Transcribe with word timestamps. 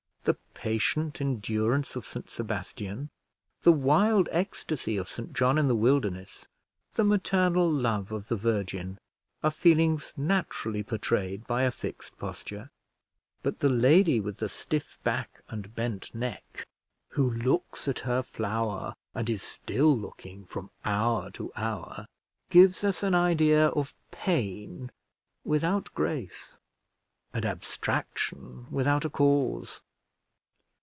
The 0.23 0.37
patient 0.53 1.19
endurance 1.19 1.95
of 1.95 2.05
St 2.05 2.29
Sebastian, 2.29 3.09
the 3.63 3.71
wild 3.71 4.29
ecstasy 4.31 4.95
of 4.95 5.09
St 5.09 5.33
John 5.33 5.57
in 5.57 5.67
the 5.67 5.73
Wilderness, 5.75 6.45
the 6.93 7.03
maternal 7.03 7.67
love 7.67 8.11
of 8.11 8.27
the 8.27 8.35
Virgin, 8.35 8.99
are 9.41 9.49
feelings 9.49 10.13
naturally 10.15 10.83
portrayed 10.83 11.47
by 11.47 11.63
a 11.63 11.71
fixed 11.71 12.19
posture; 12.19 12.69
but 13.41 13.57
the 13.57 13.69
lady 13.69 14.19
with 14.19 14.37
the 14.37 14.49
stiff 14.49 14.99
back 15.03 15.41
and 15.49 15.73
bent 15.73 16.13
neck, 16.13 16.67
who 17.13 17.27
looks 17.31 17.87
at 17.87 18.01
her 18.01 18.21
flower, 18.21 18.93
and 19.15 19.27
is 19.31 19.41
still 19.41 19.97
looking 19.97 20.45
from 20.45 20.69
hour 20.85 21.31
to 21.31 21.51
hour, 21.55 22.05
gives 22.51 22.83
us 22.83 23.01
an 23.01 23.15
idea 23.15 23.69
of 23.69 23.95
pain 24.11 24.91
without 25.43 25.91
grace, 25.95 26.59
and 27.33 27.43
abstraction 27.45 28.67
without 28.69 29.03
a 29.05 29.09
cause. 29.09 29.81